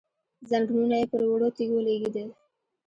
[0.49, 2.27] ځنګنونه يې پر وړو تيږو ولګېدل،